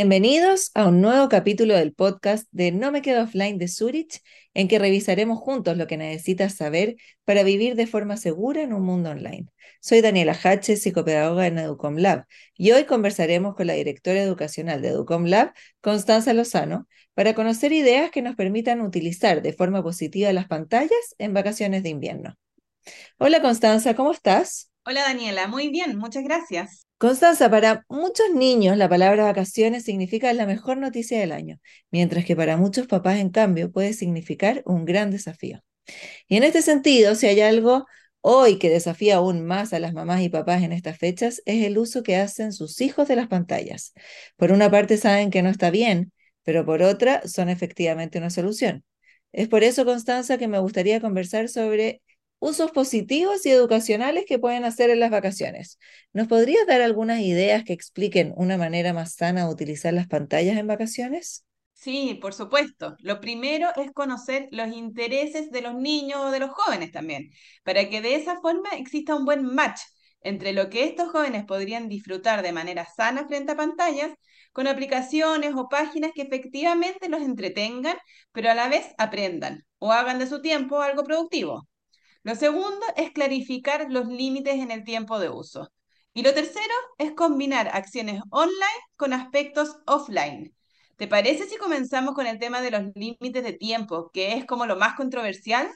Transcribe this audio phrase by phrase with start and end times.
[0.00, 4.22] Bienvenidos a un nuevo capítulo del podcast de No me quedo offline de Zurich,
[4.54, 6.94] en que revisaremos juntos lo que necesitas saber
[7.24, 9.48] para vivir de forma segura en un mundo online.
[9.80, 12.26] Soy Daniela Hache, psicopedagoga en Educom Lab,
[12.56, 18.12] y hoy conversaremos con la directora educacional de Educom Lab, Constanza Lozano, para conocer ideas
[18.12, 22.36] que nos permitan utilizar de forma positiva las pantallas en vacaciones de invierno.
[23.18, 24.70] Hola Constanza, ¿cómo estás?
[24.86, 26.87] Hola Daniela, muy bien, muchas gracias.
[26.98, 31.60] Constanza, para muchos niños la palabra vacaciones significa la mejor noticia del año,
[31.92, 35.62] mientras que para muchos papás, en cambio, puede significar un gran desafío.
[36.28, 37.86] Y en este sentido, si hay algo
[38.20, 41.78] hoy que desafía aún más a las mamás y papás en estas fechas, es el
[41.78, 43.94] uso que hacen sus hijos de las pantallas.
[44.36, 46.12] Por una parte saben que no está bien,
[46.42, 48.84] pero por otra son efectivamente una solución.
[49.32, 52.02] Es por eso, Constanza, que me gustaría conversar sobre
[52.40, 55.78] usos positivos y educacionales que pueden hacer en las vacaciones.
[56.12, 60.56] ¿Nos podrías dar algunas ideas que expliquen una manera más sana de utilizar las pantallas
[60.58, 61.44] en vacaciones?
[61.72, 62.96] Sí, por supuesto.
[63.00, 67.30] Lo primero es conocer los intereses de los niños o de los jóvenes también,
[67.62, 69.80] para que de esa forma exista un buen match
[70.20, 74.12] entre lo que estos jóvenes podrían disfrutar de manera sana frente a pantallas,
[74.52, 77.96] con aplicaciones o páginas que efectivamente los entretengan,
[78.32, 81.68] pero a la vez aprendan o hagan de su tiempo algo productivo.
[82.22, 85.70] Lo segundo es clarificar los límites en el tiempo de uso.
[86.14, 88.64] Y lo tercero es combinar acciones online
[88.96, 90.54] con aspectos offline.
[90.96, 94.66] ¿Te parece si comenzamos con el tema de los límites de tiempo, que es como
[94.66, 95.68] lo más controversial?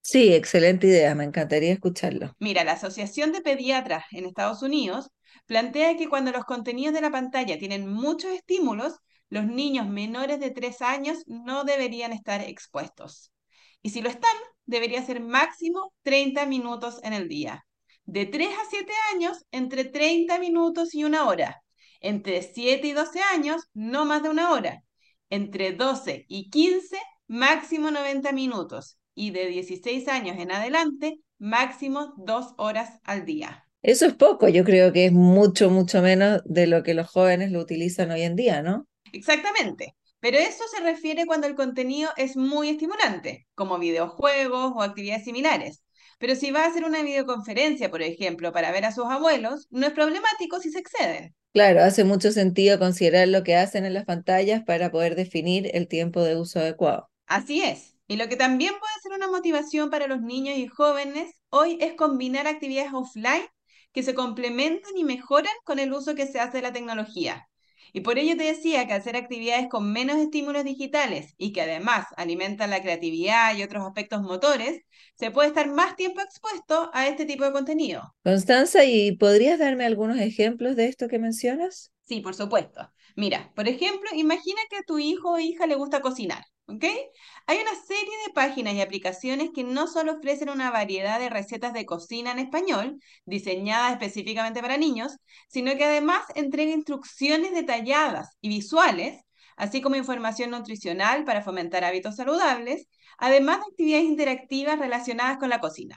[0.00, 2.34] Sí, excelente idea, me encantaría escucharlo.
[2.38, 5.10] Mira, la Asociación de Pediatras en Estados Unidos
[5.46, 8.94] plantea que cuando los contenidos de la pantalla tienen muchos estímulos,
[9.28, 13.30] los niños menores de 3 años no deberían estar expuestos.
[13.82, 14.34] Y si lo están,
[14.66, 17.66] debería ser máximo 30 minutos en el día.
[18.04, 21.62] De 3 a 7 años, entre 30 minutos y una hora.
[22.00, 24.82] Entre 7 y 12 años, no más de una hora.
[25.28, 28.98] Entre 12 y 15, máximo 90 minutos.
[29.14, 33.64] Y de 16 años en adelante, máximo 2 horas al día.
[33.82, 37.50] Eso es poco, yo creo que es mucho, mucho menos de lo que los jóvenes
[37.50, 38.86] lo utilizan hoy en día, ¿no?
[39.12, 39.96] Exactamente.
[40.20, 45.82] Pero eso se refiere cuando el contenido es muy estimulante, como videojuegos o actividades similares.
[46.18, 49.86] Pero si va a hacer una videoconferencia, por ejemplo, para ver a sus abuelos, no
[49.86, 51.34] es problemático si se exceden.
[51.52, 55.88] Claro, hace mucho sentido considerar lo que hacen en las pantallas para poder definir el
[55.88, 57.10] tiempo de uso adecuado.
[57.26, 57.96] Así es.
[58.08, 61.94] Y lo que también puede ser una motivación para los niños y jóvenes hoy es
[61.94, 63.46] combinar actividades offline
[63.92, 67.48] que se complementan y mejoran con el uso que se hace de la tecnología.
[67.92, 72.06] Y por ello te decía que hacer actividades con menos estímulos digitales y que además
[72.16, 74.82] alimentan la creatividad y otros aspectos motores,
[75.14, 78.14] se puede estar más tiempo expuesto a este tipo de contenido.
[78.24, 81.92] Constanza, ¿y podrías darme algunos ejemplos de esto que mencionas?
[82.04, 82.90] Sí, por supuesto.
[83.16, 86.44] Mira, por ejemplo, imagina que a tu hijo o hija le gusta cocinar.
[86.66, 86.84] ¿ok?
[87.46, 91.72] Hay una serie de páginas y aplicaciones que no solo ofrecen una variedad de recetas
[91.72, 95.16] de cocina en español, diseñadas específicamente para niños,
[95.48, 99.20] sino que además entrega instrucciones detalladas y visuales,
[99.56, 102.86] así como información nutricional para fomentar hábitos saludables,
[103.18, 105.96] además de actividades interactivas relacionadas con la cocina.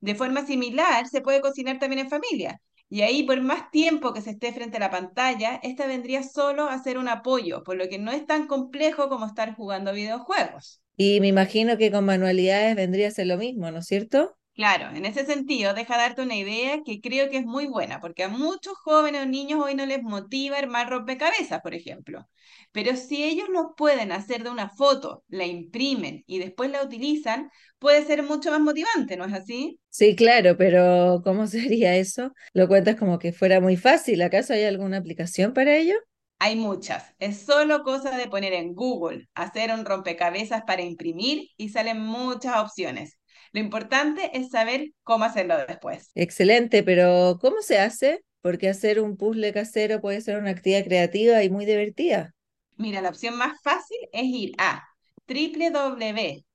[0.00, 2.58] De forma similar, se puede cocinar también en familia.
[2.88, 6.64] Y ahí, por más tiempo que se esté frente a la pantalla, esta vendría solo
[6.64, 10.80] a ser un apoyo, por lo que no es tan complejo como estar jugando videojuegos.
[10.96, 14.38] Y me imagino que con manualidades vendría a ser lo mismo, ¿no es cierto?
[14.54, 18.24] Claro, en ese sentido, deja darte una idea que creo que es muy buena, porque
[18.24, 22.28] a muchos jóvenes o niños hoy no les motiva armar rompecabezas, por ejemplo.
[22.70, 27.50] Pero si ellos lo pueden hacer de una foto, la imprimen y después la utilizan,
[27.78, 29.80] puede ser mucho más motivante, ¿no es así?
[29.90, 32.32] Sí, claro, pero ¿cómo sería eso?
[32.54, 34.22] Lo cuentas como que fuera muy fácil.
[34.22, 35.94] ¿Acaso hay alguna aplicación para ello?
[36.38, 37.14] Hay muchas.
[37.18, 42.56] Es solo cosa de poner en Google, hacer un rompecabezas para imprimir y salen muchas
[42.58, 43.16] opciones.
[43.52, 46.10] Lo importante es saber cómo hacerlo después.
[46.14, 48.24] Excelente, pero ¿cómo se hace?
[48.40, 52.34] Porque hacer un puzzle casero puede ser una actividad creativa y muy divertida.
[52.76, 54.88] Mira, la opción más fácil es ir a
[55.26, 56.48] www.para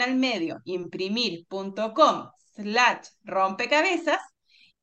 [0.00, 4.20] al medio imprimir.com slash rompecabezas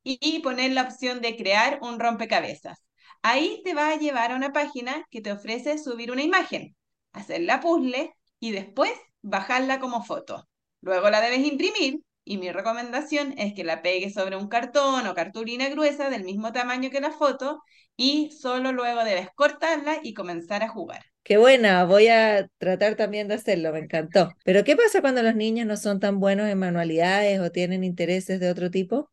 [0.04, 2.80] y poner la opción de crear un rompecabezas.
[3.22, 6.76] Ahí te va a llevar a una página que te ofrece subir una imagen,
[7.12, 10.48] hacer la puzzle y después bajarla como foto.
[10.82, 15.14] Luego la debes imprimir y mi recomendación es que la pegues sobre un cartón o
[15.14, 17.62] cartulina gruesa del mismo tamaño que la foto
[17.98, 21.04] y solo luego debes cortarla y comenzar a jugar.
[21.24, 24.34] Qué buena, voy a tratar también de hacerlo, me encantó.
[24.44, 28.40] Pero ¿qué pasa cuando los niños no son tan buenos en manualidades o tienen intereses
[28.40, 29.10] de otro tipo?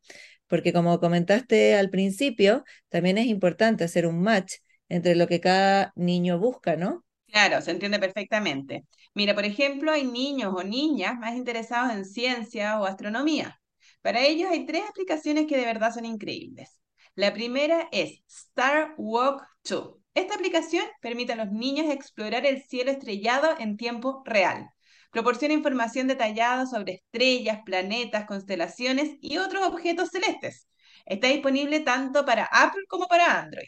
[0.47, 4.55] Porque como comentaste al principio, también es importante hacer un match
[4.87, 7.05] entre lo que cada niño busca, ¿no?
[7.31, 8.85] Claro, se entiende perfectamente.
[9.13, 13.61] Mira, por ejemplo, hay niños o niñas más interesados en ciencia o astronomía.
[14.01, 16.79] Para ellos hay tres aplicaciones que de verdad son increíbles.
[17.15, 19.95] La primera es Star Walk 2.
[20.15, 24.69] Esta aplicación permite a los niños explorar el cielo estrellado en tiempo real.
[25.11, 30.67] Proporciona información detallada sobre estrellas, planetas, constelaciones y otros objetos celestes.
[31.05, 33.67] Está disponible tanto para Apple como para Android.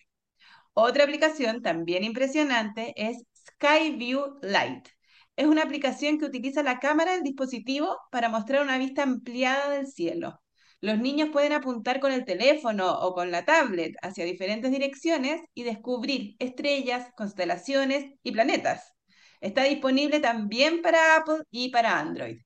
[0.74, 4.88] Otra aplicación también impresionante es Skyview Light.
[5.35, 9.88] Es una aplicación que utiliza la cámara del dispositivo para mostrar una vista ampliada del
[9.88, 10.41] cielo.
[10.81, 15.63] Los niños pueden apuntar con el teléfono o con la tablet hacia diferentes direcciones y
[15.63, 18.95] descubrir estrellas, constelaciones y planetas.
[19.41, 22.39] Está disponible también para Apple y para Android.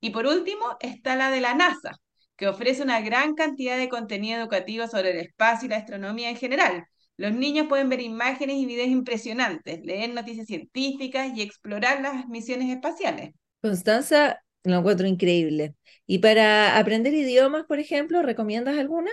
[0.00, 1.92] Y por último está la de la NASA,
[2.36, 6.36] que ofrece una gran cantidad de contenido educativo sobre el espacio y la astronomía en
[6.36, 6.84] general.
[7.18, 12.70] Los niños pueden ver imágenes y videos impresionantes, leer noticias científicas y explorar las misiones
[12.70, 13.32] espaciales.
[13.60, 15.74] Constanza, lo encuentro increíble.
[16.06, 19.10] ¿Y para aprender idiomas, por ejemplo, recomiendas alguna?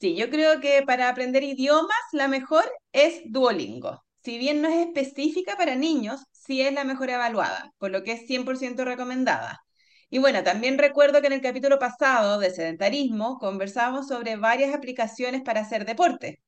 [0.00, 4.04] Sí, yo creo que para aprender idiomas la mejor es Duolingo.
[4.24, 8.14] Si bien no es específica para niños, sí es la mejor evaluada, por lo que
[8.14, 9.60] es 100% recomendada.
[10.10, 15.42] Y bueno, también recuerdo que en el capítulo pasado de sedentarismo conversábamos sobre varias aplicaciones
[15.42, 16.40] para hacer deporte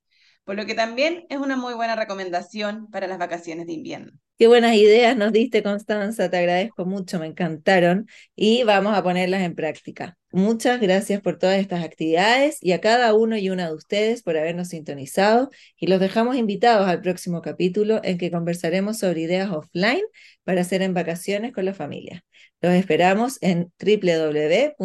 [0.47, 4.13] por lo que también es una muy buena recomendación para las vacaciones de invierno.
[4.39, 8.07] Qué buenas ideas nos diste, Constanza, te agradezco mucho, me encantaron
[8.37, 10.17] y vamos a ponerlas en práctica.
[10.31, 14.37] Muchas gracias por todas estas actividades y a cada uno y una de ustedes por
[14.37, 20.05] habernos sintonizado y los dejamos invitados al próximo capítulo en que conversaremos sobre ideas offline
[20.45, 22.25] para hacer en vacaciones con la familia.
[22.61, 24.77] Los esperamos en www.zurich.cl.